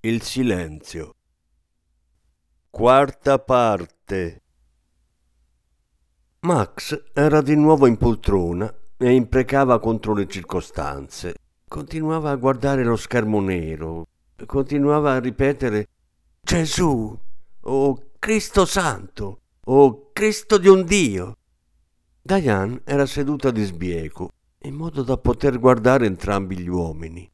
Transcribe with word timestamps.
il 0.00 0.22
silenzio. 0.22 1.16
Quarta 2.70 3.40
parte. 3.40 4.42
Max 6.40 7.10
era 7.12 7.42
di 7.42 7.56
nuovo 7.56 7.88
in 7.88 7.96
poltrona 7.96 8.72
e 8.96 9.10
imprecava 9.10 9.80
contro 9.80 10.14
le 10.14 10.28
circostanze. 10.28 11.34
Continuava 11.66 12.30
a 12.30 12.36
guardare 12.36 12.84
lo 12.84 12.94
schermo 12.94 13.40
nero, 13.40 14.06
continuava 14.46 15.14
a 15.14 15.18
ripetere 15.18 15.88
Gesù, 16.40 17.18
oh 17.60 18.10
Cristo 18.20 18.64
Santo, 18.64 19.40
oh 19.64 20.12
Cristo 20.12 20.58
di 20.58 20.68
un 20.68 20.84
Dio. 20.84 21.36
Diane 22.22 22.82
era 22.84 23.04
seduta 23.04 23.50
di 23.50 23.64
sbieco, 23.64 24.30
in 24.60 24.74
modo 24.74 25.02
da 25.02 25.18
poter 25.18 25.58
guardare 25.58 26.06
entrambi 26.06 26.56
gli 26.56 26.68
uomini 26.68 27.28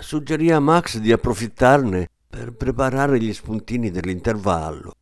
suggerì 0.00 0.50
a 0.50 0.60
Max 0.60 0.98
di 0.98 1.12
approfittarne 1.12 2.08
per 2.28 2.52
preparare 2.52 3.18
gli 3.18 3.32
spuntini 3.32 3.90
dell'intervallo, 3.90 4.92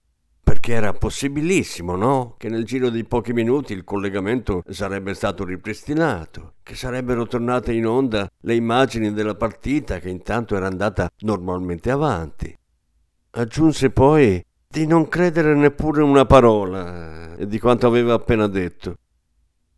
perché 0.42 0.72
era 0.72 0.92
possibilissimo, 0.92 1.96
no? 1.96 2.34
Che 2.38 2.48
nel 2.48 2.64
giro 2.64 2.90
di 2.90 3.04
pochi 3.04 3.32
minuti 3.32 3.72
il 3.72 3.84
collegamento 3.84 4.62
sarebbe 4.68 5.14
stato 5.14 5.44
ripristinato, 5.44 6.54
che 6.62 6.76
sarebbero 6.76 7.26
tornate 7.26 7.72
in 7.72 7.86
onda 7.86 8.30
le 8.40 8.54
immagini 8.54 9.12
della 9.12 9.34
partita 9.34 9.98
che 9.98 10.08
intanto 10.08 10.54
era 10.54 10.66
andata 10.66 11.10
normalmente 11.20 11.90
avanti. 11.90 12.56
Aggiunse 13.30 13.90
poi 13.90 14.44
di 14.68 14.86
non 14.86 15.08
credere 15.08 15.54
neppure 15.54 16.02
una 16.02 16.24
parola 16.24 17.34
di 17.36 17.58
quanto 17.58 17.86
aveva 17.86 18.14
appena 18.14 18.46
detto. 18.46 18.96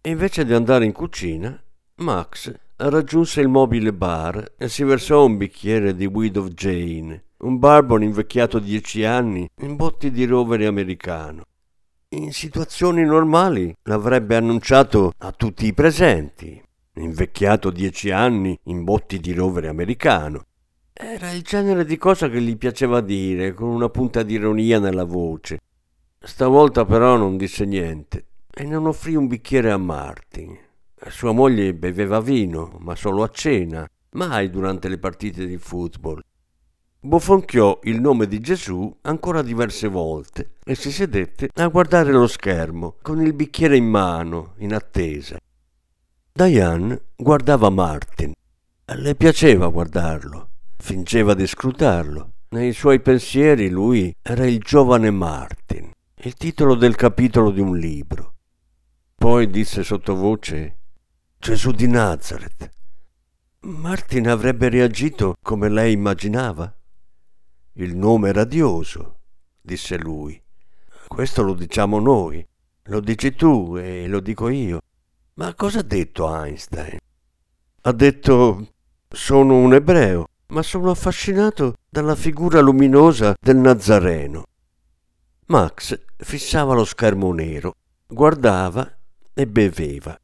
E 0.01 0.11
invece 0.11 0.45
di 0.45 0.53
andare 0.53 0.85
in 0.85 0.93
cucina, 0.93 1.59
Max 1.97 2.53
raggiunse 2.77 3.41
il 3.41 3.49
mobile 3.49 3.93
bar 3.93 4.53
e 4.57 4.69
si 4.69 4.85
versò 4.85 5.25
un 5.25 5.37
bicchiere 5.37 5.95
di 5.95 6.07
Widow 6.07 6.49
Jane, 6.49 7.25
un 7.39 7.59
bourbon 7.59 8.03
invecchiato 8.03 8.59
dieci 8.59 9.05
anni 9.05 9.49
in 9.63 9.77
botti 9.77 10.11
di 10.11 10.25
rovere 10.27 10.67
americano. 10.67 11.45
In 12.11 12.33
situazioni 12.33 13.03
normali 13.05 13.75
l'avrebbe 13.85 14.37
annunciato 14.37 15.13
a 15.19 15.33
tutti 15.33 15.67
i 15.67 15.75
presenti. 15.75 16.63
Invecchiato 16.99 17.71
dieci 17.71 18.11
anni 18.11 18.59
in 18.65 18.85
botti 18.85 19.21
di 19.21 19.33
rovere 19.33 19.69
americano. 19.69 20.45
Era 20.93 21.31
il 21.33 21.43
genere 21.43 21.85
di 21.85 21.99
cosa 21.99 22.29
che 22.29 22.41
gli 22.41 22.57
piaceva 22.57 23.01
dire, 23.01 23.53
con 23.53 23.69
una 23.69 23.91
punta 23.91 24.23
di 24.23 24.35
ironia 24.35 24.79
nella 24.79 25.05
voce. 25.05 25.59
Stavolta 26.19 26.87
però 26.87 27.17
non 27.17 27.37
disse 27.37 27.67
niente 27.67 28.25
e 28.51 28.65
non 28.65 28.87
offrì 28.87 29.15
un 29.15 29.27
bicchiere 29.27 29.71
a 29.71 29.77
Martin. 29.77 30.57
Sua 31.09 31.33
moglie 31.33 31.75
beveva 31.75 32.21
vino, 32.21 32.77
ma 32.81 32.95
solo 32.95 33.23
a 33.23 33.29
cena, 33.29 33.87
mai 34.13 34.51
durante 34.51 34.89
le 34.89 34.99
partite 34.99 35.47
di 35.47 35.59
football. 35.59 36.21
Bofonchiò 36.99 37.79
il 37.85 38.01
nome 38.01 38.27
di 38.27 38.41
Gesù 38.41 38.93
ancora 39.03 39.43
diverse 39.43 39.87
volte 39.89 40.55
e 40.65 40.75
si 40.75 40.91
sedette 40.91 41.51
a 41.55 41.69
guardare 41.69 42.11
lo 42.11 42.27
schermo 42.27 42.97
con 43.03 43.21
il 43.21 43.33
bicchiere 43.35 43.77
in 43.77 43.87
mano, 43.87 44.55
in 44.59 44.75
attesa. 44.75 45.39
Diane 46.33 47.03
guardava 47.15 47.71
Martin. 47.71 48.33
Le 48.85 49.15
piaceva 49.15 49.69
guardarlo, 49.69 50.49
fingeva 50.77 51.35
di 51.35 51.47
scrutarlo. 51.47 52.33
Nei 52.49 52.73
suoi 52.73 53.01
pensieri 53.01 53.69
lui 53.69 54.15
era 54.23 54.47
il 54.47 54.59
giovane 54.59 55.11
Martin, 55.11 55.91
il 56.15 56.35
titolo 56.35 56.75
del 56.75 56.97
capitolo 56.97 57.51
di 57.51 57.61
un 57.61 57.77
libro. 57.77 58.35
Poi 59.15 59.49
disse 59.49 59.83
sottovoce 59.83 60.77
Gesù 61.47 61.71
di 61.71 61.87
Nazareth. 61.87 62.71
Martin 63.61 64.27
avrebbe 64.27 64.69
reagito 64.69 65.37
come 65.41 65.69
lei 65.69 65.93
immaginava? 65.93 66.75
Il 67.75 67.95
nome 67.95 68.33
radioso, 68.33 69.21
disse 69.61 69.97
lui. 69.97 70.43
Questo 71.07 71.43
lo 71.45 71.55
diciamo 71.55 72.01
noi, 72.01 72.45
lo 72.87 72.99
dici 72.99 73.37
tu 73.37 73.77
e 73.77 74.09
lo 74.09 74.19
dico 74.19 74.49
io. 74.49 74.81
Ma 75.35 75.55
cosa 75.55 75.79
ha 75.79 75.83
detto 75.83 76.27
Einstein? 76.35 76.99
Ha 77.83 77.93
detto 77.93 78.67
sono 79.09 79.57
un 79.57 79.73
ebreo, 79.73 80.27
ma 80.49 80.63
sono 80.63 80.91
affascinato 80.91 81.77
dalla 81.89 82.17
figura 82.17 82.59
luminosa 82.59 83.37
del 83.41 83.59
Nazareno. 83.59 84.47
Max 85.47 85.97
fissava 86.17 86.75
lo 86.75 86.85
schermo 86.85 87.33
nero, 87.33 87.77
guardava 88.09 88.99
e 89.33 89.47
beveva. 89.47 90.19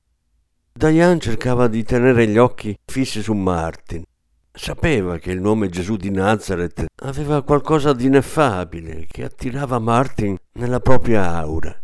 Diane 0.74 1.20
cercava 1.20 1.68
di 1.68 1.84
tenere 1.84 2.26
gli 2.26 2.38
occhi 2.38 2.76
fissi 2.84 3.22
su 3.22 3.34
Martin. 3.34 4.02
Sapeva 4.50 5.18
che 5.18 5.30
il 5.30 5.40
nome 5.40 5.68
Gesù 5.68 5.96
di 5.96 6.10
Nazareth 6.10 6.86
aveva 7.02 7.42
qualcosa 7.42 7.92
di 7.92 8.06
ineffabile 8.06 9.06
che 9.06 9.22
attirava 9.22 9.78
Martin 9.78 10.34
nella 10.54 10.80
propria 10.80 11.34
aura. 11.34 11.78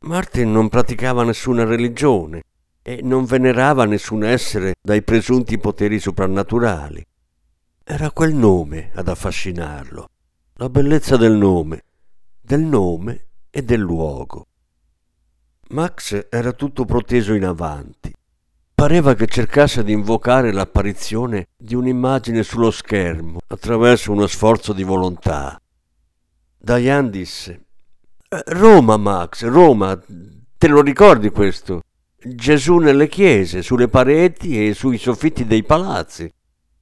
Martin 0.00 0.52
non 0.52 0.68
praticava 0.68 1.24
nessuna 1.24 1.64
religione 1.64 2.42
e 2.82 3.00
non 3.02 3.24
venerava 3.24 3.84
nessun 3.84 4.22
essere 4.22 4.74
dai 4.80 5.02
presunti 5.02 5.58
poteri 5.58 5.98
soprannaturali. 5.98 7.04
Era 7.82 8.10
quel 8.10 8.34
nome 8.34 8.90
ad 8.94 9.08
affascinarlo, 9.08 10.08
la 10.58 10.68
bellezza 10.68 11.16
del 11.16 11.32
nome, 11.32 11.82
del 12.40 12.60
nome 12.60 13.26
e 13.50 13.62
del 13.62 13.80
luogo. 13.80 14.46
Max 15.70 16.28
era 16.30 16.52
tutto 16.52 16.84
proteso 16.84 17.32
in 17.32 17.44
avanti 17.44 18.12
Pareva 18.76 19.14
che 19.14 19.26
cercasse 19.26 19.82
di 19.82 19.92
invocare 19.92 20.52
l'apparizione 20.52 21.46
di 21.56 21.74
un'immagine 21.74 22.42
sullo 22.42 22.70
schermo 22.70 23.38
attraverso 23.46 24.12
uno 24.12 24.26
sforzo 24.26 24.74
di 24.74 24.82
volontà. 24.82 25.58
Diane 26.58 27.08
disse: 27.08 27.64
eh, 28.28 28.42
Roma, 28.48 28.98
Max, 28.98 29.46
Roma, 29.46 29.98
te 30.58 30.68
lo 30.68 30.82
ricordi 30.82 31.30
questo? 31.30 31.84
Gesù 32.22 32.76
nelle 32.76 33.08
chiese, 33.08 33.62
sulle 33.62 33.88
pareti 33.88 34.68
e 34.68 34.74
sui 34.74 34.98
soffitti 34.98 35.46
dei 35.46 35.62
palazzi. 35.62 36.30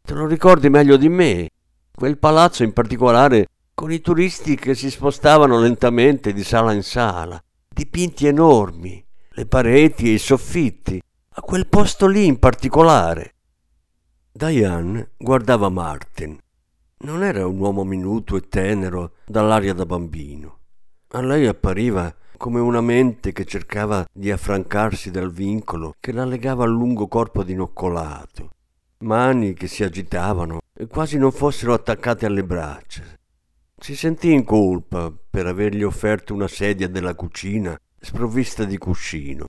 Te 0.03 0.15
lo 0.15 0.27
ricordi 0.27 0.69
meglio 0.69 0.97
di 0.97 1.09
me? 1.09 1.49
Quel 1.95 2.19
palazzo 2.19 2.65
in 2.65 2.73
particolare 2.73 3.47
con 3.73 3.93
i 3.93 4.01
turisti 4.01 4.57
che 4.57 4.75
si 4.75 4.91
spostavano 4.91 5.61
lentamente 5.61 6.33
di 6.33 6.43
sala 6.43 6.73
in 6.73 6.83
sala, 6.83 7.41
dipinti 7.69 8.27
enormi, 8.27 9.03
le 9.29 9.47
pareti 9.47 10.09
e 10.09 10.15
i 10.15 10.19
soffitti, 10.19 11.01
a 11.37 11.43
quel 11.43 11.67
posto 11.67 12.07
lì 12.07 12.27
in 12.27 12.39
particolare. 12.39 13.35
Diane 14.31 15.11
guardava 15.17 15.69
Martin. 15.69 16.39
Non 16.99 17.25
era 17.25 17.45
un 17.45 17.59
uomo 17.59 17.83
minuto 17.83 18.37
e 18.37 18.49
tenero 18.49 19.15
dall'aria 19.27 19.75
da 19.75 19.85
bambino. 19.85 20.59
A 21.09 21.21
lei 21.23 21.49
appariva 21.49 22.15
come 22.37 22.61
una 22.61 22.81
mente 22.81 23.33
che 23.33 23.45
cercava 23.45 24.07
di 24.13 24.31
affrancarsi 24.31 25.11
dal 25.11 25.33
vincolo 25.33 25.95
che 25.99 26.13
la 26.13 26.25
legava 26.25 26.63
al 26.63 26.71
lungo 26.71 27.09
corpo 27.09 27.43
dinoccolato, 27.43 28.51
mani 28.99 29.55
che 29.55 29.67
si 29.67 29.83
agitavano 29.83 30.61
e 30.73 30.87
quasi 30.87 31.19
non 31.19 31.33
fossero 31.33 31.75
attaccate 31.75 32.27
alle 32.27 32.45
braccia. 32.45 33.03
Si 33.77 33.97
sentì 33.97 34.33
in 34.33 34.45
colpa 34.45 35.13
per 35.31 35.47
avergli 35.47 35.83
offerto 35.83 36.33
una 36.33 36.49
sedia 36.49 36.89
della 36.89 37.17
cucina 37.17 37.77
sprovvista 37.99 38.65
di 38.65 38.79
cuscino 38.79 39.47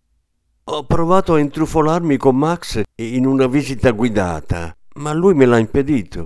ho 0.67 0.83
provato 0.83 1.35
a 1.35 1.39
intrufolarmi 1.39 2.17
con 2.17 2.35
Max 2.35 2.81
in 2.95 3.27
una 3.27 3.45
visita 3.45 3.91
guidata, 3.91 4.75
ma 4.95 5.13
lui 5.13 5.35
me 5.35 5.45
l'ha 5.45 5.59
impedito. 5.59 6.25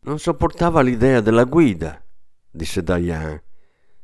Non 0.00 0.18
sopportava 0.18 0.80
l'idea 0.80 1.20
della 1.20 1.44
guida, 1.44 2.02
disse 2.50 2.82
Diane. 2.82 3.42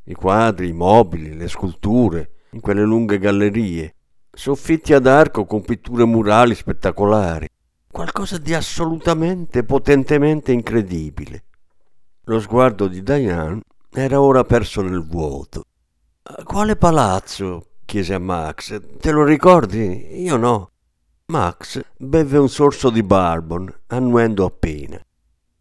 I 0.05 0.15
quadri, 0.15 0.69
i 0.69 0.73
mobili, 0.73 1.35
le 1.35 1.49
sculture, 1.49 2.33
in 2.51 2.61
quelle 2.61 2.83
lunghe 2.83 3.19
gallerie, 3.19 3.95
soffitti 4.31 4.93
ad 4.93 5.07
arco 5.07 5.47
con 5.47 5.63
pitture 5.63 6.05
murali 6.05 6.55
spettacolari, 6.55 7.49
qualcosa 7.91 8.37
di 8.37 8.53
assolutamente 8.53 9.65
potentemente 9.65 10.53
incredibile. 10.53 11.45
Lo 12.25 12.41
sguardo 12.41 12.89
di 12.89 13.03
Diane 13.03 13.61
era 13.91 14.21
ora 14.21 14.45
perso 14.45 14.83
nel 14.83 15.03
vuoto. 15.03 15.65
Quale 16.45 16.77
palazzo? 16.77 17.69
Chiese 17.93 18.15
a 18.15 18.19
Max. 18.19 18.81
Te 19.01 19.11
lo 19.11 19.23
ricordi? 19.23 20.23
Io 20.23 20.39
no. 20.39 20.71
Max 21.27 21.79
beve 21.99 22.39
un 22.39 22.49
sorso 22.49 22.89
di 22.89 23.03
bourbon, 23.03 23.71
annuendo 23.89 24.47
appena. 24.47 24.99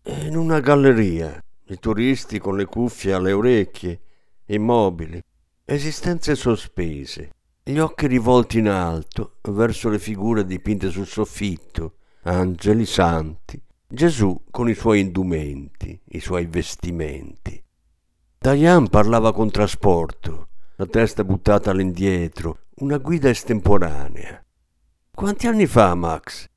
In 0.04 0.38
una 0.38 0.62
galleria, 0.62 1.44
i 1.66 1.78
turisti 1.78 2.40
con 2.40 2.56
le 2.56 2.64
cuffie 2.64 3.12
alle 3.12 3.34
orecchie, 3.34 4.00
immobili, 4.46 5.22
esistenze 5.66 6.36
sospese, 6.36 7.32
gli 7.64 7.80
occhi 7.80 8.08
rivolti 8.08 8.60
in 8.60 8.70
alto 8.70 9.40
verso 9.50 9.90
le 9.90 10.00
figure 10.00 10.46
dipinte 10.46 10.90
sul 10.90 11.08
soffitto, 11.08 11.96
angeli 12.22 12.86
santi, 12.86 13.62
Gesù 13.86 14.44
con 14.50 14.70
i 14.70 14.74
suoi 14.74 15.02
indumenti, 15.02 16.00
i 16.12 16.22
suoi 16.22 16.46
vestimenti. 16.46 17.62
Diane 18.38 18.88
parlava 18.88 19.34
con 19.34 19.52
trasporto, 19.52 20.48
la 20.82 20.88
testa 20.88 21.24
buttata 21.24 21.70
all'indietro, 21.70 22.62
una 22.78 22.98
guida 22.98 23.30
estemporanea. 23.30 24.44
Quanti 25.14 25.46
anni 25.46 25.68
fa, 25.68 25.94
Max? 25.94 26.48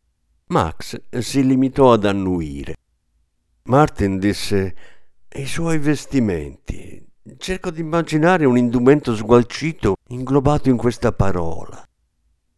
Max 0.46 0.98
si 1.18 1.44
limitò 1.44 1.92
ad 1.92 2.06
annuire. 2.06 2.74
Martin 3.64 4.18
disse 4.18 4.74
i 5.34 5.44
suoi 5.44 5.76
vestimenti. 5.76 7.06
Cerco 7.36 7.70
di 7.70 7.82
immaginare 7.82 8.46
un 8.46 8.56
indumento 8.56 9.14
sgualcito 9.14 9.96
inglobato 10.08 10.70
in 10.70 10.78
questa 10.78 11.12
parola. 11.12 11.86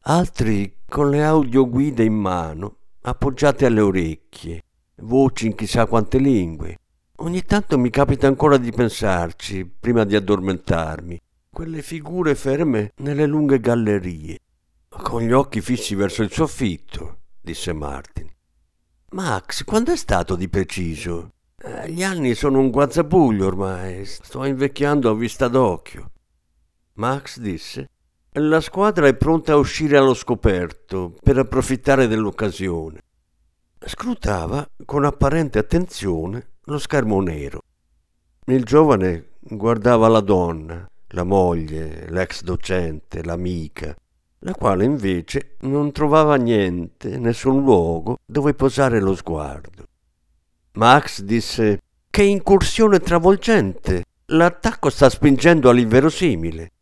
Altri 0.02 0.82
con 0.88 1.10
le 1.10 1.24
audioguide 1.24 2.04
in 2.04 2.14
mano, 2.14 2.76
appoggiate 3.00 3.66
alle 3.66 3.80
orecchie, 3.80 4.62
voci 5.02 5.46
in 5.46 5.56
chissà 5.56 5.86
quante 5.86 6.18
lingue. 6.18 6.78
Ogni 7.16 7.42
tanto 7.42 7.76
mi 7.76 7.90
capita 7.90 8.28
ancora 8.28 8.56
di 8.56 8.70
pensarci, 8.70 9.64
prima 9.64 10.04
di 10.04 10.14
addormentarmi, 10.14 11.18
quelle 11.56 11.80
figure 11.80 12.34
ferme 12.34 12.92
nelle 12.96 13.24
lunghe 13.24 13.60
gallerie, 13.60 14.40
con 14.90 15.22
gli 15.22 15.32
occhi 15.32 15.62
fissi 15.62 15.94
verso 15.94 16.22
il 16.22 16.30
soffitto, 16.30 17.20
disse 17.40 17.72
Martin. 17.72 18.30
Max, 19.12 19.64
quando 19.64 19.90
è 19.90 19.96
stato 19.96 20.36
di 20.36 20.50
preciso? 20.50 21.30
Eh, 21.56 21.90
gli 21.90 22.02
anni 22.02 22.34
sono 22.34 22.58
un 22.58 22.68
guazzabuglio 22.68 23.46
ormai, 23.46 24.04
sto 24.04 24.44
invecchiando 24.44 25.08
a 25.08 25.14
vista 25.14 25.48
d'occhio. 25.48 26.10
Max 26.96 27.38
disse 27.38 27.88
la 28.32 28.60
squadra 28.60 29.06
è 29.06 29.14
pronta 29.14 29.52
a 29.52 29.56
uscire 29.56 29.96
allo 29.96 30.12
scoperto 30.12 31.14
per 31.22 31.38
approfittare 31.38 32.06
dell'occasione. 32.06 33.00
Scrutava 33.78 34.68
con 34.84 35.06
apparente 35.06 35.58
attenzione 35.58 36.56
lo 36.64 36.78
schermo 36.78 37.22
nero. 37.22 37.62
Il 38.44 38.62
giovane 38.64 39.36
guardava 39.40 40.06
la 40.08 40.20
donna, 40.20 40.86
la 41.16 41.24
moglie, 41.24 42.10
l'ex 42.10 42.42
docente, 42.42 43.24
l'amica, 43.24 43.96
la 44.40 44.52
quale 44.52 44.84
invece 44.84 45.56
non 45.60 45.90
trovava 45.90 46.36
niente, 46.36 47.16
nessun 47.16 47.62
luogo 47.62 48.18
dove 48.24 48.52
posare 48.52 49.00
lo 49.00 49.14
sguardo. 49.14 49.84
Max 50.72 51.22
disse 51.22 51.80
che 52.10 52.22
incursione 52.22 53.00
travolgente. 53.00 54.04
L'attacco 54.26 54.90
sta 54.90 55.08
spingendo 55.08 55.70
all'inverosimile. 55.70 56.72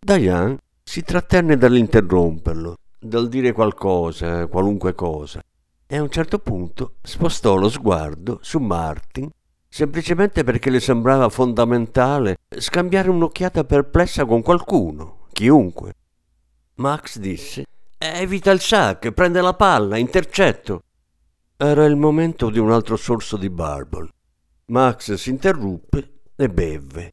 Diane 0.00 0.58
si 0.82 1.02
trattenne 1.02 1.56
dall'interromperlo, 1.56 2.76
dal 2.98 3.28
dire 3.28 3.52
qualcosa, 3.52 4.48
qualunque 4.48 4.94
cosa, 4.96 5.40
e 5.86 5.96
a 5.96 6.02
un 6.02 6.10
certo 6.10 6.40
punto 6.40 6.94
spostò 7.02 7.54
lo 7.54 7.68
sguardo 7.68 8.40
su 8.42 8.58
Martin 8.58 9.30
semplicemente 9.76 10.42
perché 10.42 10.70
le 10.70 10.80
sembrava 10.80 11.28
fondamentale 11.28 12.38
scambiare 12.48 13.10
un'occhiata 13.10 13.64
perplessa 13.64 14.24
con 14.24 14.40
qualcuno, 14.40 15.26
chiunque. 15.32 15.92
Max 16.76 17.18
disse: 17.18 17.66
Evita 17.98 18.52
il 18.52 18.60
sac, 18.60 19.10
prende 19.10 19.42
la 19.42 19.52
palla, 19.52 19.98
intercetto. 19.98 20.80
Era 21.58 21.84
il 21.84 21.96
momento 21.96 22.48
di 22.48 22.58
un 22.58 22.72
altro 22.72 22.96
sorso 22.96 23.36
di 23.36 23.50
barbon. 23.50 24.08
Max 24.68 25.12
si 25.12 25.28
interruppe 25.28 26.20
e 26.34 26.48
bevve. 26.48 27.12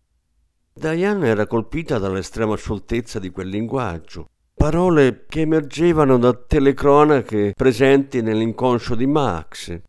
Diane 0.74 1.28
era 1.28 1.46
colpita 1.46 1.98
dall'estrema 1.98 2.56
scioltezza 2.56 3.20
di 3.20 3.30
quel 3.30 3.50
linguaggio, 3.50 4.30
parole 4.54 5.26
che 5.28 5.42
emergevano 5.42 6.18
da 6.18 6.34
telecronache 6.34 7.52
presenti 7.58 8.22
nell'inconscio 8.22 8.96
di 8.96 9.06
Max, 9.06 9.82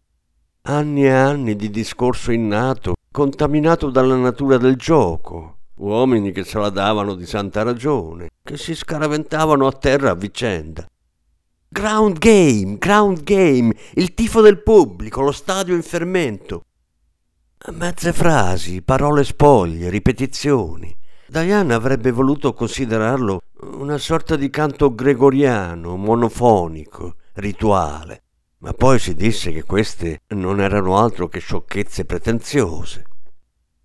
Anni 0.67 1.05
e 1.05 1.11
anni 1.11 1.57
di 1.57 1.69
discorso 1.69 2.33
innato, 2.33 2.95
contaminato 3.13 3.91
dalla 3.91 4.17
natura 4.17 4.57
del 4.57 4.77
gioco. 4.77 5.59
Uomini 5.75 6.33
che 6.33 6.43
se 6.43 6.59
la 6.59 6.71
davano 6.71 7.15
di 7.15 7.27
santa 7.27 7.63
ragione, 7.63 8.31
che 8.43 8.57
si 8.57 8.75
scaraventavano 8.75 9.67
a 9.67 9.73
terra 9.73 10.13
a 10.13 10.15
vicenda. 10.15 10.87
Ground 11.69 12.17
game, 12.17 12.79
ground 12.79 13.25
game, 13.25 13.77
il 13.97 14.15
tifo 14.15 14.41
del 14.41 14.63
pubblico, 14.63 15.21
lo 15.21 15.33
stadio 15.33 15.75
in 15.75 15.83
fermento. 15.83 16.63
Mezze 17.73 18.15
frasi, 18.15 18.81
parole 18.81 19.23
spoglie, 19.23 19.91
ripetizioni. 19.91 20.97
Diana 21.27 21.75
avrebbe 21.75 22.11
voluto 22.11 22.55
considerarlo 22.55 23.43
una 23.75 23.99
sorta 23.99 24.35
di 24.35 24.49
canto 24.49 24.95
gregoriano, 24.95 25.97
monofonico, 25.97 27.17
rituale 27.35 28.24
ma 28.65 28.73
poi 28.73 28.99
si 28.99 29.15
disse 29.15 29.53
che 29.53 29.63
queste 29.63 30.23
non 30.29 30.59
erano 30.59 30.97
altro 30.97 31.29
che 31.29 31.39
sciocchezze 31.39 32.07
pretenziose. 32.07 33.05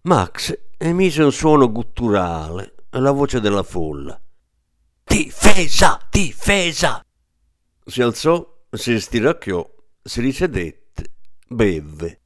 Max 0.04 0.58
emise 0.78 1.22
un 1.22 1.34
suono 1.34 1.70
gutturale 1.70 2.76
alla 2.92 3.12
voce 3.12 3.42
della 3.42 3.64
folla. 3.64 4.18
Difesa! 5.04 6.00
Difesa! 6.10 7.04
Si 7.84 8.02
alzò, 8.02 8.62
si 8.72 8.98
stiracchiò, 9.02 9.70
si 10.02 10.22
risedette, 10.22 11.12
bevve. 11.46 12.20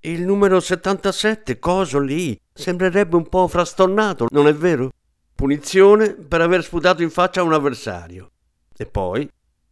Il 0.00 0.22
numero 0.22 0.58
77, 0.58 1.60
coso 1.60 2.00
lì, 2.00 2.36
sembrerebbe 2.52 3.14
un 3.14 3.28
po' 3.28 3.46
frastornato, 3.46 4.26
non 4.30 4.48
è 4.48 4.52
vero? 4.52 4.90
Punizione 5.32 6.12
per 6.12 6.40
aver 6.40 6.64
sputato 6.64 7.04
in 7.04 7.10
faccia 7.10 7.44
un 7.44 7.52
avversario. 7.52 8.32
E 8.76 8.84
poi 8.84 9.30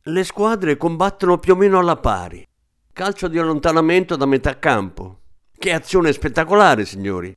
le 0.08 0.22
squadre 0.22 0.76
combattono 0.76 1.38
più 1.38 1.54
o 1.54 1.56
meno 1.56 1.78
alla 1.78 1.96
pari. 1.96 2.46
Calcio 2.92 3.26
di 3.26 3.38
allontanamento 3.38 4.16
da 4.16 4.26
metà 4.26 4.58
campo. 4.58 5.20
Che 5.56 5.72
azione 5.72 6.12
spettacolare, 6.12 6.84
signori. 6.84 7.34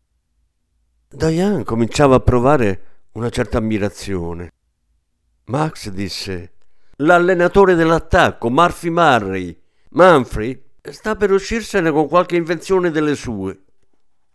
Diane 1.08 1.64
cominciava 1.64 2.16
a 2.16 2.20
provare 2.20 3.08
una 3.14 3.30
certa 3.30 3.60
ammirazione. 3.60 4.52
Max 5.46 5.90
disse: 5.90 6.56
L'allenatore 6.98 7.76
dell'attacco, 7.76 8.50
Murphy 8.50 8.90
Murray, 8.90 9.58
Manfrey, 9.92 10.62
sta 10.82 11.16
per 11.16 11.32
uscirsene 11.32 11.90
con 11.90 12.10
qualche 12.10 12.36
invenzione 12.36 12.92
delle 12.92 13.16
sue. 13.16 13.62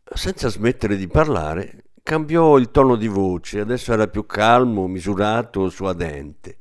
Senza 0.04 0.48
smettere 0.48 0.96
di 0.96 1.06
parlare, 1.06 1.84
cambiò 2.02 2.56
il 2.56 2.70
tono 2.70 2.96
di 2.96 3.08
voce, 3.08 3.60
adesso 3.60 3.92
era 3.92 4.08
più 4.08 4.24
calmo, 4.24 4.86
misurato, 4.86 5.68
suadente. 5.68 6.56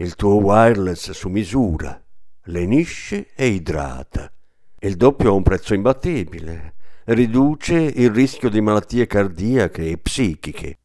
Il 0.00 0.14
tuo 0.14 0.36
wireless 0.36 1.10
su 1.10 1.28
misura 1.28 2.00
lenisce 2.44 3.30
e 3.34 3.48
idrata. 3.48 4.32
Il 4.78 4.94
doppio 4.94 5.30
ha 5.30 5.32
un 5.32 5.42
prezzo 5.42 5.74
imbattibile. 5.74 6.74
Riduce 7.06 7.74
il 7.74 8.10
rischio 8.10 8.48
di 8.48 8.60
malattie 8.60 9.08
cardiache 9.08 9.90
e 9.90 9.98
psichiche. 9.98 10.78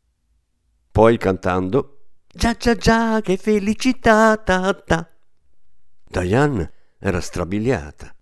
Poi 0.92 1.20
cantando 1.20 2.06
Già 2.28 2.54
già 2.54 2.74
già, 2.74 3.22
che 3.22 3.38
felicità 3.38 4.36
ta 4.38 4.74
ta. 4.74 5.08
Diane 6.08 6.72
era 6.98 7.22
strabiliata. 7.22 8.16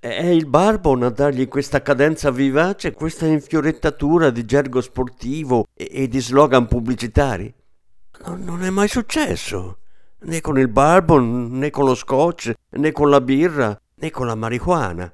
È 0.00 0.08
il 0.08 0.46
Barbon 0.46 1.04
a 1.04 1.10
dargli 1.10 1.46
questa 1.46 1.82
cadenza 1.82 2.32
vivace, 2.32 2.94
questa 2.94 3.26
infiorettatura 3.26 4.30
di 4.30 4.44
gergo 4.44 4.80
sportivo 4.80 5.66
e, 5.72 6.08
di 6.08 6.20
slogan 6.20 6.66
pubblicitari? 6.66 7.54
No, 8.24 8.34
non 8.34 8.64
è 8.64 8.70
mai 8.70 8.88
successo 8.88 9.76
né 10.24 10.40
con 10.40 10.58
il 10.58 10.68
bourbon, 10.68 11.48
né 11.58 11.70
con 11.70 11.84
lo 11.84 11.94
scotch, 11.94 12.52
né 12.70 12.92
con 12.92 13.10
la 13.10 13.20
birra, 13.20 13.80
né 13.94 14.10
con 14.10 14.26
la 14.26 14.34
marijuana. 14.34 15.12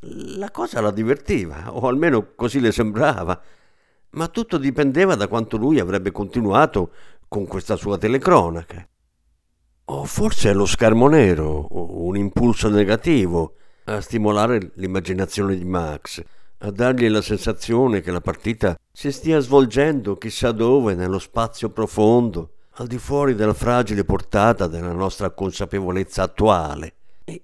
La 0.00 0.50
cosa 0.50 0.80
la 0.80 0.90
divertiva, 0.90 1.72
o 1.72 1.88
almeno 1.88 2.34
così 2.34 2.60
le 2.60 2.72
sembrava, 2.72 3.40
ma 4.10 4.28
tutto 4.28 4.58
dipendeva 4.58 5.14
da 5.14 5.28
quanto 5.28 5.56
lui 5.56 5.78
avrebbe 5.78 6.10
continuato 6.10 6.90
con 7.26 7.46
questa 7.46 7.76
sua 7.76 7.96
telecronaca. 7.96 8.86
O 9.86 10.04
forse 10.04 10.50
è 10.50 10.54
lo 10.54 10.66
schermo 10.66 11.08
nero, 11.08 11.66
un 11.70 12.16
impulso 12.16 12.68
negativo, 12.68 13.56
a 13.84 14.00
stimolare 14.00 14.72
l'immaginazione 14.74 15.56
di 15.56 15.64
Max, 15.64 16.22
a 16.58 16.70
dargli 16.70 17.08
la 17.08 17.20
sensazione 17.20 18.00
che 18.00 18.10
la 18.10 18.20
partita 18.20 18.78
si 18.90 19.12
stia 19.12 19.40
svolgendo 19.40 20.16
chissà 20.16 20.52
dove, 20.52 20.94
nello 20.94 21.18
spazio 21.18 21.68
profondo, 21.70 22.53
al 22.76 22.86
di 22.86 22.98
fuori 22.98 23.34
della 23.34 23.54
fragile 23.54 24.04
portata 24.04 24.66
della 24.66 24.92
nostra 24.92 25.30
consapevolezza 25.30 26.22
attuale, 26.22 26.94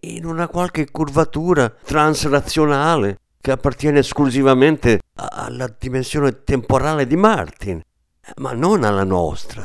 in 0.01 0.25
una 0.25 0.49
qualche 0.49 0.91
curvatura 0.91 1.71
transrazionale 1.71 3.19
che 3.41 3.51
appartiene 3.51 4.01
esclusivamente 4.01 5.01
alla 5.15 5.75
dimensione 5.79 6.45
temporale 6.45 7.07
di 7.07 7.17
Martin, 7.17 7.81
ma 8.37 8.53
non 8.53 8.85
alla 8.85 9.05
nostra. 9.05 9.65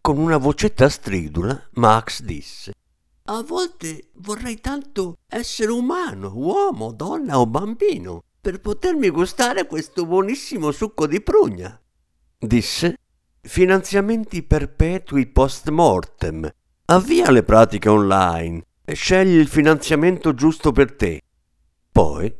Con 0.00 0.18
una 0.18 0.36
vocetta 0.36 0.88
stridula, 0.88 1.68
Max 1.72 2.20
disse: 2.22 2.72
A 3.24 3.42
volte 3.42 4.10
vorrei 4.16 4.60
tanto 4.60 5.16
essere 5.28 5.70
umano, 5.70 6.30
uomo, 6.34 6.92
donna 6.92 7.40
o 7.40 7.46
bambino, 7.46 8.22
per 8.40 8.60
potermi 8.60 9.08
gustare 9.08 9.66
questo 9.66 10.04
buonissimo 10.04 10.70
succo 10.70 11.06
di 11.06 11.22
prugna, 11.22 11.80
disse. 12.38 12.98
Finanziamenti 13.46 14.42
perpetui 14.42 15.26
post 15.26 15.68
mortem. 15.68 16.50
Avvia 16.86 17.30
le 17.30 17.42
pratiche 17.42 17.90
online 17.90 18.62
e 18.82 18.94
scegli 18.94 19.36
il 19.36 19.48
finanziamento 19.48 20.32
giusto 20.32 20.72
per 20.72 20.96
te. 20.96 21.20
Poi, 21.92 22.34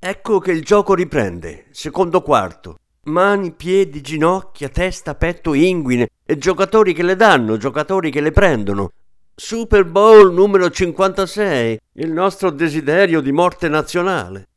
ecco 0.00 0.38
che 0.40 0.50
il 0.50 0.64
gioco 0.64 0.94
riprende, 0.94 1.66
secondo 1.70 2.22
quarto. 2.22 2.80
Mani, 3.04 3.52
piedi, 3.52 4.00
ginocchia, 4.00 4.68
testa, 4.68 5.14
petto, 5.14 5.54
inguine 5.54 6.08
e 6.26 6.36
giocatori 6.36 6.92
che 6.92 7.04
le 7.04 7.14
danno, 7.14 7.56
giocatori 7.56 8.10
che 8.10 8.20
le 8.20 8.32
prendono. 8.32 8.90
Super 9.36 9.84
Bowl 9.84 10.34
numero 10.34 10.68
56, 10.68 11.78
il 11.92 12.10
nostro 12.10 12.50
desiderio 12.50 13.20
di 13.20 13.30
morte 13.30 13.68
nazionale. 13.68 14.48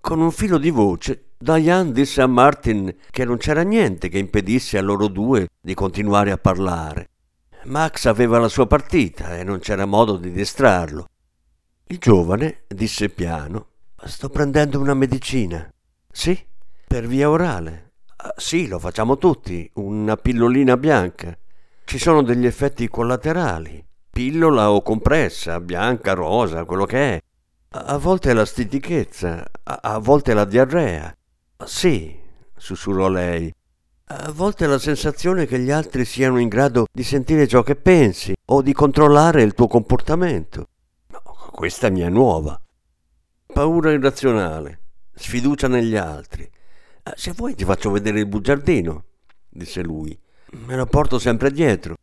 Con 0.00 0.20
un 0.20 0.32
filo 0.32 0.58
di 0.58 0.70
voce, 0.70 1.25
Diane 1.38 1.92
disse 1.92 2.22
a 2.22 2.26
Martin 2.26 2.94
che 3.10 3.26
non 3.26 3.36
c'era 3.36 3.60
niente 3.62 4.08
che 4.08 4.18
impedisse 4.18 4.78
a 4.78 4.82
loro 4.82 5.06
due 5.06 5.48
di 5.60 5.74
continuare 5.74 6.30
a 6.30 6.38
parlare. 6.38 7.10
Max 7.64 8.06
aveva 8.06 8.38
la 8.38 8.48
sua 8.48 8.66
partita 8.66 9.36
e 9.36 9.44
non 9.44 9.58
c'era 9.58 9.84
modo 9.84 10.16
di 10.16 10.30
distrarlo. 10.30 11.06
Il 11.88 11.98
giovane 11.98 12.62
disse 12.68 13.10
piano: 13.10 13.66
Sto 14.02 14.30
prendendo 14.30 14.80
una 14.80 14.94
medicina. 14.94 15.68
Sì? 16.10 16.42
Per 16.86 17.06
via 17.06 17.28
orale. 17.28 17.92
Ah, 18.16 18.32
sì, 18.36 18.66
lo 18.66 18.78
facciamo 18.78 19.18
tutti, 19.18 19.70
una 19.74 20.16
pillolina 20.16 20.78
bianca. 20.78 21.36
Ci 21.84 21.98
sono 21.98 22.22
degli 22.22 22.46
effetti 22.46 22.88
collaterali. 22.88 23.84
Pillola 24.10 24.70
o 24.70 24.80
compressa, 24.80 25.60
bianca, 25.60 26.14
rosa, 26.14 26.64
quello 26.64 26.86
che 26.86 27.14
è. 27.14 27.22
A 27.68 27.98
volte 27.98 28.32
la 28.32 28.46
stitichezza, 28.46 29.44
a 29.62 29.98
volte 29.98 30.32
la 30.32 30.46
diarrea. 30.46 31.14
Sì, 31.64 32.18
sussurrò 32.56 33.08
lei. 33.08 33.52
A 34.08 34.30
volte 34.30 34.66
la 34.66 34.78
sensazione 34.78 35.46
che 35.46 35.58
gli 35.58 35.70
altri 35.70 36.04
siano 36.04 36.38
in 36.38 36.48
grado 36.48 36.86
di 36.92 37.02
sentire 37.02 37.48
ciò 37.48 37.62
che 37.62 37.76
pensi 37.76 38.34
o 38.46 38.62
di 38.62 38.72
controllare 38.72 39.42
il 39.42 39.54
tuo 39.54 39.66
comportamento. 39.66 40.68
No, 41.08 41.20
questa 41.50 41.90
mi 41.90 42.00
è 42.00 42.08
nuova. 42.08 42.60
Paura 43.52 43.90
irrazionale, 43.90 44.80
sfiducia 45.14 45.66
negli 45.66 45.96
altri, 45.96 46.48
Ah, 47.08 47.14
se 47.14 47.30
vuoi 47.30 47.54
ti 47.54 47.64
faccio 47.64 47.92
vedere 47.92 48.18
il 48.18 48.26
bugiardino, 48.26 49.04
disse 49.48 49.80
lui. 49.80 50.18
Me 50.66 50.74
lo 50.74 50.86
porto 50.86 51.20
sempre 51.20 51.52
dietro. 51.52 51.94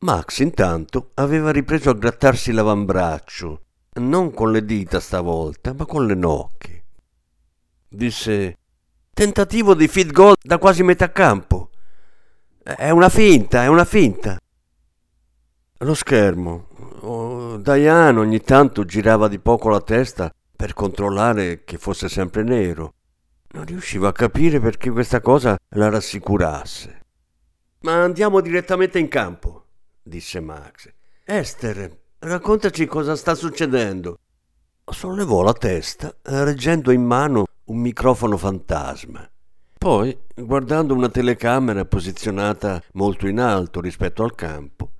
Max 0.00 0.40
intanto 0.40 1.10
aveva 1.14 1.52
ripreso 1.52 1.90
a 1.90 1.94
grattarsi 1.94 2.50
l'avambraccio, 2.50 3.62
non 4.00 4.32
con 4.34 4.50
le 4.50 4.64
dita 4.64 4.98
stavolta, 4.98 5.72
ma 5.72 5.86
con 5.86 6.04
le 6.06 6.14
nocche. 6.16 6.77
Disse: 7.88 8.58
Tentativo 9.14 9.74
di 9.74 9.88
feed 9.88 10.12
goal 10.12 10.36
da 10.40 10.58
quasi 10.58 10.82
metà 10.82 11.10
campo. 11.10 11.70
È 12.62 12.90
una 12.90 13.08
finta, 13.08 13.62
è 13.62 13.66
una 13.66 13.86
finta. 13.86 14.38
Lo 15.78 15.94
schermo. 15.94 16.68
Oh, 17.00 17.56
Diane 17.56 18.18
ogni 18.18 18.40
tanto 18.40 18.84
girava 18.84 19.26
di 19.26 19.38
poco 19.38 19.70
la 19.70 19.80
testa 19.80 20.30
per 20.54 20.74
controllare 20.74 21.64
che 21.64 21.78
fosse 21.78 22.08
sempre 22.08 22.42
nero. 22.42 22.94
Non 23.52 23.64
riuscivo 23.64 24.06
a 24.06 24.12
capire 24.12 24.60
perché 24.60 24.90
questa 24.90 25.20
cosa 25.22 25.56
la 25.70 25.88
rassicurasse. 25.88 27.00
Ma 27.80 28.02
andiamo 28.02 28.40
direttamente 28.40 28.98
in 28.98 29.08
campo, 29.08 29.64
disse 30.02 30.40
Max. 30.40 30.92
Esther, 31.24 31.96
raccontaci 32.18 32.84
cosa 32.86 33.16
sta 33.16 33.34
succedendo. 33.34 34.18
Sollevò 34.84 35.42
la 35.42 35.54
testa, 35.54 36.14
reggendo 36.22 36.90
in 36.90 37.04
mano 37.04 37.46
un 37.68 37.78
microfono 37.78 38.36
fantasma. 38.36 39.28
Poi, 39.78 40.16
guardando 40.34 40.94
una 40.94 41.08
telecamera 41.08 41.84
posizionata 41.84 42.82
molto 42.92 43.26
in 43.26 43.38
alto 43.38 43.80
rispetto 43.80 44.22
al 44.22 44.34
campo, 44.34 44.90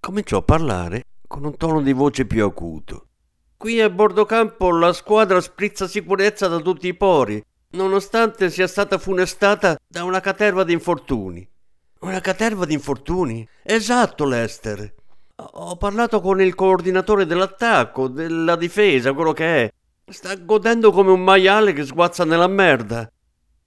cominciò 0.00 0.38
a 0.38 0.42
parlare 0.42 1.04
con 1.26 1.44
un 1.44 1.56
tono 1.56 1.80
di 1.80 1.92
voce 1.92 2.26
più 2.26 2.44
acuto. 2.44 3.06
Qui 3.56 3.80
a 3.80 3.88
bordo 3.88 4.24
campo 4.26 4.70
la 4.70 4.92
squadra 4.92 5.40
sprizza 5.40 5.86
sicurezza 5.86 6.48
da 6.48 6.58
tutti 6.58 6.88
i 6.88 6.94
pori 6.94 7.42
nonostante 7.74 8.50
sia 8.50 8.66
stata 8.66 8.98
funestata 8.98 9.76
da 9.86 10.04
una 10.04 10.20
caterva 10.20 10.64
di 10.64 10.72
infortuni. 10.72 11.46
Una 12.00 12.20
caterva 12.20 12.64
di 12.66 12.74
infortuni? 12.74 13.46
Esatto, 13.62 14.24
Lester. 14.24 14.94
Ho 15.36 15.76
parlato 15.76 16.20
con 16.20 16.40
il 16.40 16.54
coordinatore 16.54 17.26
dell'attacco, 17.26 18.08
della 18.08 18.56
difesa, 18.56 19.12
quello 19.12 19.32
che 19.32 19.64
è. 19.64 19.72
Sta 20.06 20.36
godendo 20.36 20.92
come 20.92 21.10
un 21.10 21.24
maiale 21.24 21.72
che 21.72 21.84
sguazza 21.84 22.24
nella 22.24 22.46
merda. 22.46 23.10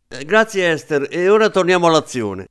Eh, 0.07 0.23
grazie 0.23 0.71
Esther, 0.71 1.07
e 1.09 1.29
ora 1.29 1.49
torniamo 1.49 1.87
all'azione. 1.87 2.47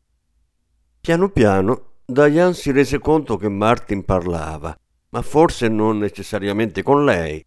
Piano 1.00 1.28
piano, 1.30 1.92
Diane 2.04 2.52
si 2.54 2.72
rese 2.72 2.98
conto 2.98 3.36
che 3.36 3.48
Martin 3.48 4.04
parlava, 4.04 4.76
ma 5.10 5.22
forse 5.22 5.68
non 5.68 5.98
necessariamente 5.98 6.82
con 6.82 7.04
lei. 7.04 7.44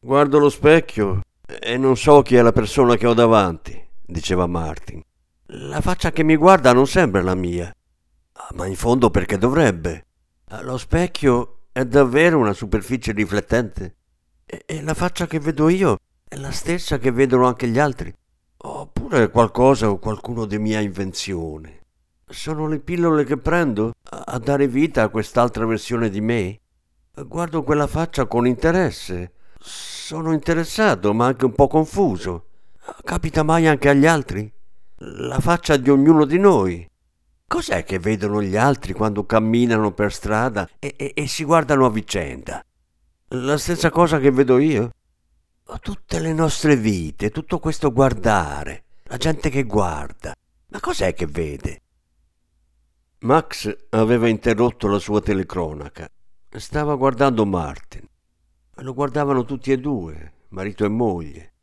Guardo 0.00 0.38
lo 0.38 0.48
specchio 0.48 1.20
e 1.46 1.76
non 1.76 1.96
so 1.96 2.22
chi 2.22 2.36
è 2.36 2.42
la 2.42 2.52
persona 2.52 2.96
che 2.96 3.06
ho 3.06 3.14
davanti, 3.14 3.78
diceva 4.04 4.46
Martin. 4.46 5.02
La 5.48 5.82
faccia 5.82 6.10
che 6.10 6.22
mi 6.22 6.36
guarda 6.36 6.72
non 6.72 6.86
sembra 6.86 7.22
la 7.22 7.34
mia. 7.34 7.70
Ah, 8.32 8.48
ma 8.54 8.66
in 8.66 8.76
fondo 8.76 9.10
perché 9.10 9.36
dovrebbe? 9.36 10.06
Ah, 10.48 10.62
lo 10.62 10.78
specchio 10.78 11.66
è 11.70 11.84
davvero 11.84 12.38
una 12.38 12.54
superficie 12.54 13.12
riflettente? 13.12 13.96
E, 14.46 14.62
e 14.66 14.82
la 14.82 14.94
faccia 14.94 15.26
che 15.26 15.38
vedo 15.38 15.68
io 15.68 15.98
è 16.26 16.36
la 16.36 16.50
stessa 16.50 16.98
che 16.98 17.10
vedono 17.10 17.46
anche 17.46 17.68
gli 17.68 17.78
altri? 17.78 18.14
Oppure 18.56 19.30
qualcosa 19.30 19.90
o 19.90 19.98
qualcuno 19.98 20.46
di 20.46 20.58
mia 20.58 20.80
invenzione? 20.80 21.80
Sono 22.26 22.66
le 22.66 22.80
pillole 22.80 23.24
che 23.24 23.36
prendo 23.36 23.92
a, 24.02 24.38
dare 24.38 24.66
vita 24.66 25.02
a 25.02 25.08
quest'altra 25.08 25.66
versione 25.66 26.08
di 26.08 26.20
me? 26.20 26.60
Guardo 27.14 27.62
quella 27.62 27.86
faccia 27.86 28.26
con 28.26 28.46
interesse 28.46 29.32
sono 29.66 30.32
interessato, 30.32 31.14
ma 31.14 31.26
anche 31.26 31.46
un 31.46 31.54
po' 31.54 31.68
confuso. 31.68 32.48
Capita 33.02 33.42
mai 33.42 33.66
anche 33.66 33.88
agli 33.88 34.04
altri? 34.04 34.52
La 34.98 35.40
faccia 35.40 35.78
di 35.78 35.88
ognuno 35.88 36.26
di 36.26 36.38
noi. 36.38 36.86
Cos'è 37.46 37.84
che 37.84 37.98
vedono 37.98 38.42
gli 38.42 38.56
altri 38.56 38.92
quando 38.92 39.24
camminano 39.24 39.92
per 39.92 40.12
strada 40.12 40.68
e, 40.78 40.94
e, 40.98 41.12
e 41.14 41.26
si 41.26 41.44
guardano 41.44 41.86
a 41.86 41.90
vicenda? 41.90 42.62
La 43.36 43.58
stessa 43.58 43.90
cosa 43.90 44.20
che 44.20 44.30
vedo 44.30 44.58
io? 44.58 44.92
Tutte 45.80 46.20
le 46.20 46.32
nostre 46.32 46.76
vite, 46.76 47.30
tutto 47.30 47.58
questo 47.58 47.90
guardare, 47.92 48.84
la 49.04 49.16
gente 49.16 49.50
che 49.50 49.64
guarda. 49.64 50.32
Ma 50.68 50.78
cos'è 50.78 51.14
che 51.14 51.26
vede? 51.26 51.80
Max 53.22 53.76
aveva 53.90 54.28
interrotto 54.28 54.86
la 54.86 55.00
sua 55.00 55.20
telecronaca. 55.20 56.08
Stava 56.48 56.94
guardando 56.94 57.44
Martin. 57.44 58.06
Lo 58.76 58.94
guardavano 58.94 59.44
tutti 59.44 59.72
e 59.72 59.80
due, 59.80 60.34
marito 60.50 60.84
e 60.84 60.88
moglie. 60.88 61.54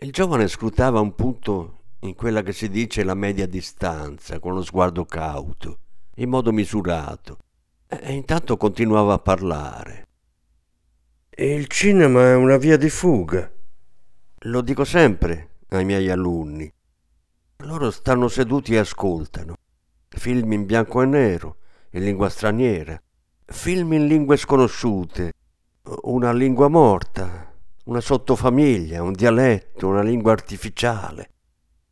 Il 0.00 0.12
giovane 0.12 0.48
scrutava 0.48 1.00
un 1.00 1.14
punto 1.14 1.84
in 2.00 2.14
quella 2.14 2.42
che 2.42 2.52
si 2.52 2.68
dice 2.68 3.04
la 3.04 3.14
media 3.14 3.46
distanza, 3.46 4.38
con 4.38 4.52
lo 4.52 4.62
sguardo 4.62 5.06
cauto, 5.06 5.78
in 6.16 6.28
modo 6.28 6.52
misurato, 6.52 7.38
e 7.86 8.12
intanto 8.12 8.58
continuava 8.58 9.14
a 9.14 9.18
parlare. 9.18 10.03
Il 11.36 11.66
cinema 11.66 12.28
è 12.28 12.36
una 12.36 12.58
via 12.58 12.76
di 12.76 12.88
fuga. 12.88 13.50
Lo 14.42 14.60
dico 14.60 14.84
sempre 14.84 15.56
ai 15.70 15.84
miei 15.84 16.08
alunni. 16.08 16.72
Loro 17.64 17.90
stanno 17.90 18.28
seduti 18.28 18.74
e 18.74 18.78
ascoltano. 18.78 19.56
Film 20.08 20.52
in 20.52 20.64
bianco 20.64 21.02
e 21.02 21.06
nero, 21.06 21.56
in 21.90 22.04
lingua 22.04 22.28
straniera, 22.28 22.96
film 23.46 23.94
in 23.94 24.06
lingue 24.06 24.36
sconosciute, 24.36 25.32
una 26.02 26.32
lingua 26.32 26.68
morta, 26.68 27.52
una 27.86 28.00
sottofamiglia, 28.00 29.02
un 29.02 29.12
dialetto, 29.12 29.88
una 29.88 30.02
lingua 30.02 30.30
artificiale. 30.30 31.30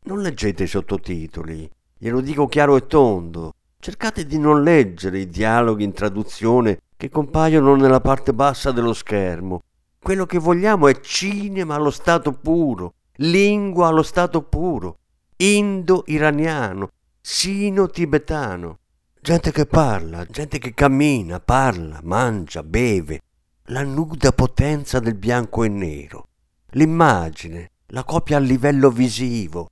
Non 0.03 0.21
leggete 0.21 0.63
i 0.63 0.67
sottotitoli, 0.67 1.69
glielo 1.97 2.21
dico 2.21 2.47
chiaro 2.47 2.77
e 2.77 2.87
tondo. 2.87 3.55
Cercate 3.83 4.25
di 4.25 4.39
non 4.39 4.63
leggere 4.63 5.19
i 5.19 5.27
dialoghi 5.27 5.83
in 5.83 5.91
traduzione 5.91 6.83
che 6.95 7.09
compaiono 7.09 7.75
nella 7.75 7.99
parte 7.99 8.33
bassa 8.33 8.71
dello 8.71 8.93
schermo. 8.93 9.63
Quello 9.99 10.25
che 10.25 10.37
vogliamo 10.37 10.87
è 10.87 11.01
cinema 11.01 11.75
allo 11.75 11.91
stato 11.91 12.31
puro, 12.31 12.93
lingua 13.15 13.87
allo 13.87 14.01
stato 14.01 14.41
puro, 14.43 14.99
indo-iraniano, 15.35 16.91
sino-tibetano. 17.19 18.79
Gente 19.19 19.51
che 19.51 19.65
parla, 19.65 20.23
gente 20.27 20.59
che 20.59 20.73
cammina, 20.73 21.41
parla, 21.41 21.99
mangia, 22.03 22.63
beve, 22.63 23.19
la 23.63 23.83
nuda 23.83 24.31
potenza 24.31 25.01
del 25.01 25.15
bianco 25.15 25.61
e 25.65 25.67
nero, 25.67 26.27
l'immagine, 26.69 27.71
la 27.87 28.05
copia 28.05 28.37
a 28.37 28.39
livello 28.39 28.89
visivo. 28.89 29.71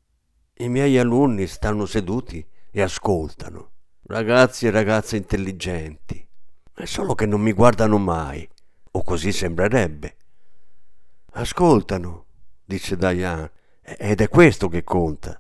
I 0.56 0.68
miei 0.68 0.98
alunni 0.98 1.48
stanno 1.48 1.86
seduti 1.86 2.46
e 2.72 2.82
ascoltano, 2.82 3.70
ragazzi 4.12 4.68
e 4.68 4.72
ragazze 4.72 5.16
intelligenti, 5.16 6.28
è 6.74 6.84
solo 6.84 7.16
che 7.16 7.26
non 7.26 7.40
mi 7.40 7.54
guardano 7.54 7.98
mai, 7.98 8.48
o 8.92 9.04
così 9.04 9.32
sembrerebbe. 9.32 10.16
Ascoltano, 11.34 12.26
disse 12.66 12.98
Diane, 12.98 13.52
ed 13.82 14.20
è 14.20 14.28
questo 14.28 14.68
che 14.68 14.84
conta. 14.84 15.40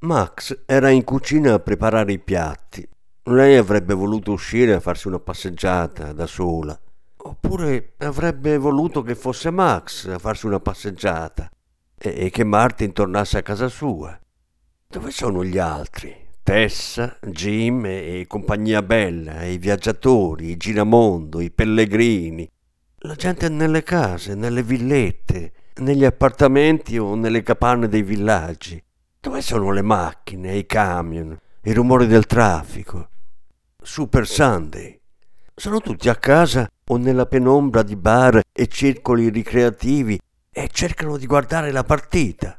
Max 0.00 0.62
era 0.64 0.90
in 0.90 1.02
cucina 1.02 1.54
a 1.54 1.58
preparare 1.58 2.12
i 2.12 2.20
piatti. 2.20 2.88
Lei 3.24 3.56
avrebbe 3.56 3.94
voluto 3.94 4.30
uscire 4.30 4.74
a 4.74 4.80
farsi 4.80 5.08
una 5.08 5.18
passeggiata 5.18 6.12
da 6.12 6.26
sola. 6.26 6.78
Oppure 7.16 7.94
avrebbe 7.98 8.56
voluto 8.58 9.02
che 9.02 9.16
fosse 9.16 9.50
Max 9.50 10.06
a 10.06 10.20
farsi 10.20 10.46
una 10.46 10.60
passeggiata 10.60 11.50
e 11.96 12.30
che 12.30 12.44
Martin 12.44 12.92
tornasse 12.92 13.38
a 13.38 13.42
casa 13.42 13.66
sua. 13.66 14.16
Dove 14.86 15.10
sono 15.10 15.44
gli 15.44 15.58
altri? 15.58 16.26
Tessa, 16.48 17.18
Jim 17.26 17.84
e 17.84 18.24
compagnia 18.26 18.80
bella, 18.80 19.44
i 19.44 19.58
viaggiatori, 19.58 20.52
i 20.52 20.56
giramondo, 20.56 21.40
i 21.40 21.50
pellegrini, 21.50 22.50
la 23.00 23.14
gente 23.16 23.50
nelle 23.50 23.82
case, 23.82 24.34
nelle 24.34 24.62
villette, 24.62 25.52
negli 25.80 26.06
appartamenti 26.06 26.96
o 26.96 27.14
nelle 27.16 27.42
capanne 27.42 27.86
dei 27.86 28.00
villaggi. 28.00 28.82
Dove 29.20 29.42
sono 29.42 29.72
le 29.72 29.82
macchine, 29.82 30.56
i 30.56 30.64
camion, 30.64 31.38
i 31.64 31.72
rumori 31.74 32.06
del 32.06 32.24
traffico? 32.24 33.10
Super 33.82 34.26
Sunday. 34.26 34.98
Sono 35.54 35.82
tutti 35.82 36.08
a 36.08 36.16
casa 36.16 36.66
o 36.86 36.96
nella 36.96 37.26
penombra 37.26 37.82
di 37.82 37.94
bar 37.94 38.40
e 38.50 38.68
circoli 38.68 39.28
ricreativi 39.28 40.18
e 40.50 40.68
cercano 40.72 41.18
di 41.18 41.26
guardare 41.26 41.70
la 41.72 41.84
partita. 41.84 42.56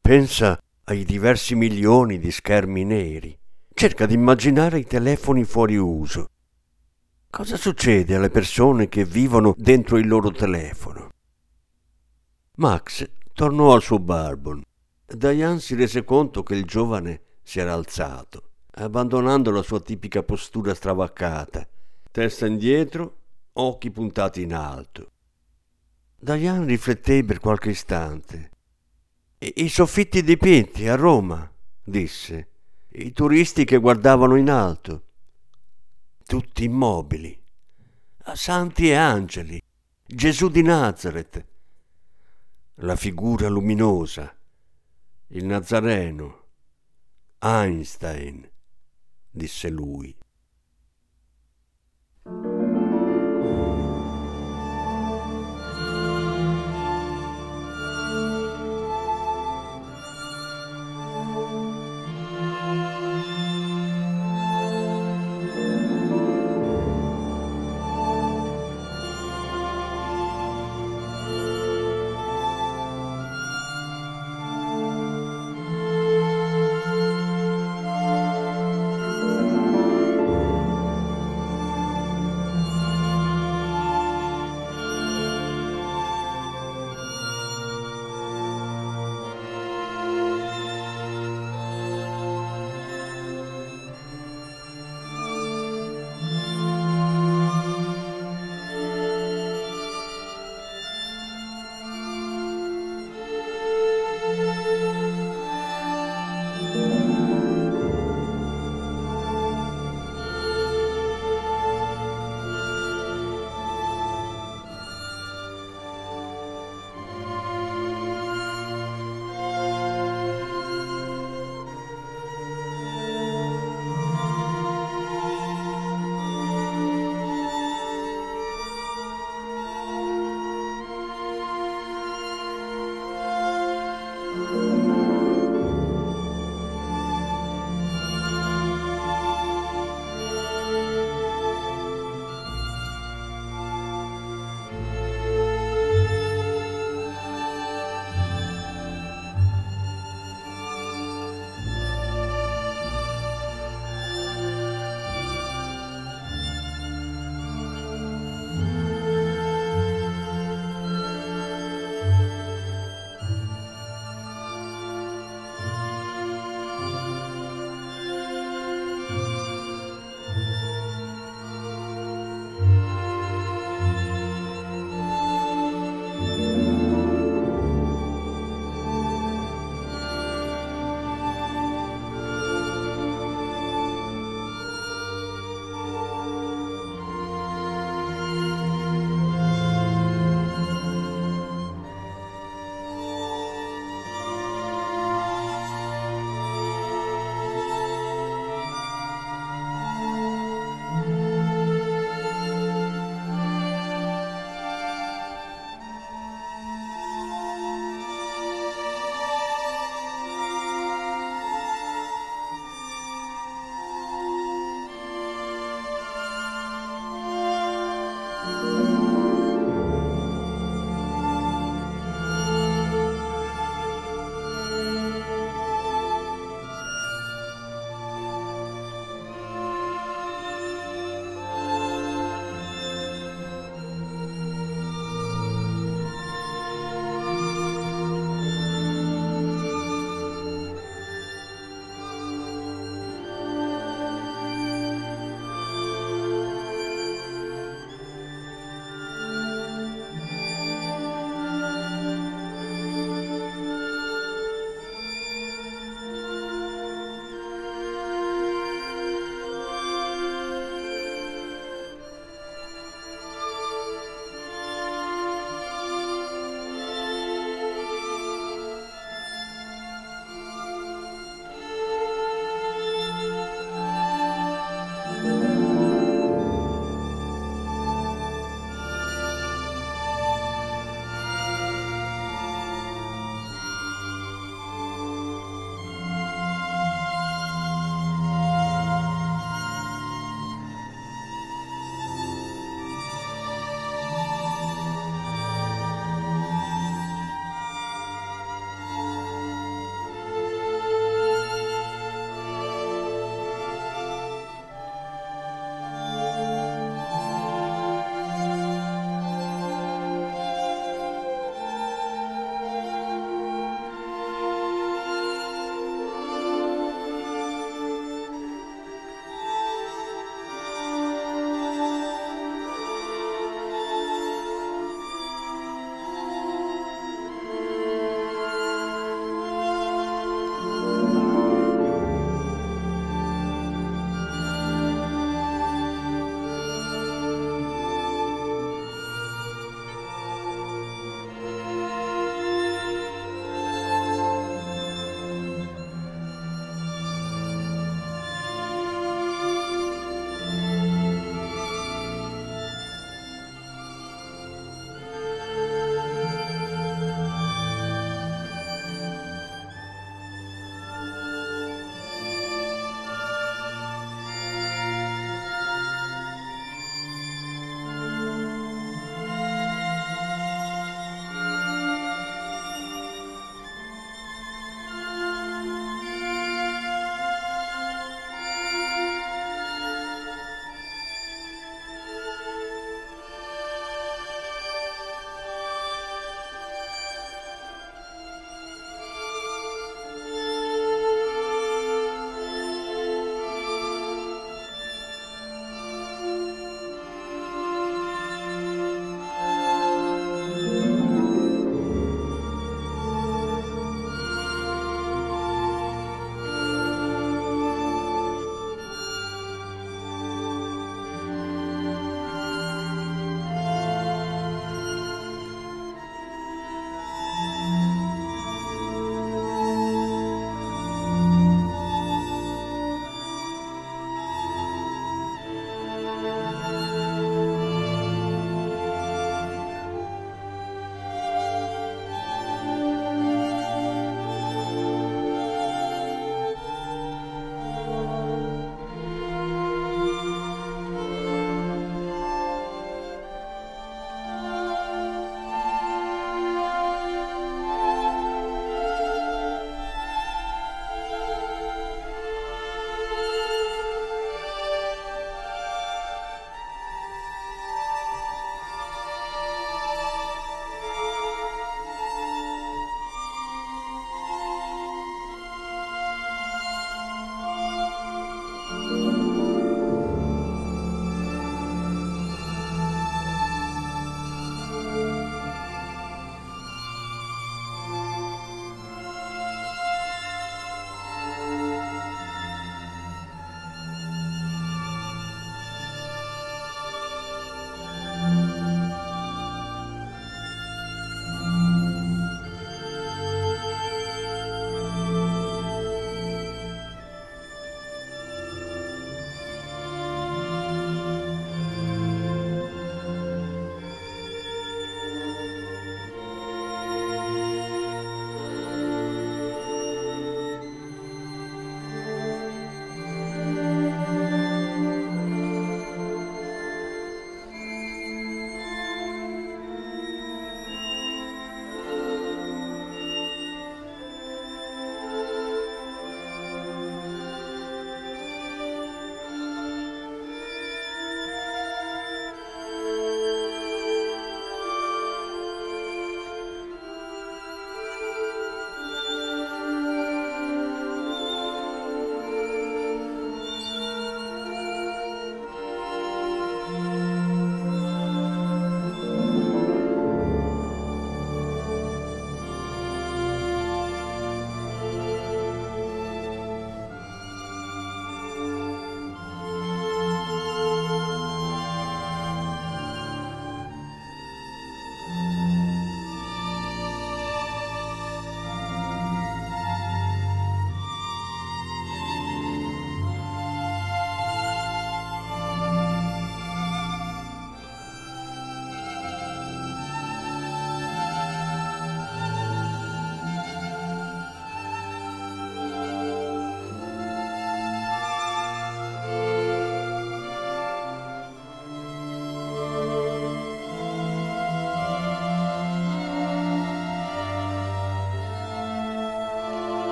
Pensa 0.00 0.58
ai 0.84 1.04
diversi 1.04 1.54
milioni 1.54 2.18
di 2.18 2.30
schermi 2.30 2.84
neri. 2.84 3.38
Cerca 3.72 4.06
di 4.06 4.14
immaginare 4.14 4.78
i 4.78 4.84
telefoni 4.84 5.44
fuori 5.44 5.76
uso. 5.76 6.28
Cosa 7.30 7.56
succede 7.56 8.16
alle 8.16 8.28
persone 8.28 8.88
che 8.88 9.04
vivono 9.04 9.54
dentro 9.56 9.96
il 9.98 10.08
loro 10.08 10.30
telefono? 10.30 11.10
Max 12.56 13.08
tornò 13.32 13.72
al 13.72 13.82
suo 13.82 13.98
barbon. 13.98 14.62
Diane 15.06 15.60
si 15.60 15.74
rese 15.74 16.04
conto 16.04 16.42
che 16.42 16.54
il 16.54 16.64
giovane 16.64 17.22
si 17.42 17.60
era 17.60 17.72
alzato, 17.72 18.50
abbandonando 18.72 19.50
la 19.50 19.62
sua 19.62 19.80
tipica 19.80 20.22
postura 20.22 20.74
stravaccata, 20.74 21.66
testa 22.10 22.46
indietro, 22.46 23.16
occhi 23.54 23.90
puntati 23.90 24.42
in 24.42 24.52
alto. 24.52 25.10
Diane 26.18 26.66
rifletté 26.66 27.24
per 27.24 27.40
qualche 27.40 27.70
istante. 27.70 28.50
I 29.42 29.70
soffitti 29.70 30.22
dipinti 30.22 30.86
a 30.86 30.96
Roma, 30.96 31.50
disse, 31.82 32.48
i 32.88 33.10
turisti 33.10 33.64
che 33.64 33.78
guardavano 33.78 34.36
in 34.36 34.50
alto, 34.50 35.04
tutti 36.26 36.64
immobili, 36.64 37.42
santi 38.34 38.90
e 38.90 38.94
angeli, 38.96 39.58
Gesù 40.04 40.50
di 40.50 40.60
Nazareth, 40.60 41.46
la 42.74 42.96
figura 42.96 43.48
luminosa, 43.48 44.30
il 45.28 45.46
Nazareno, 45.46 46.44
Einstein, 47.38 48.46
disse 49.30 49.70
lui. 49.70 50.14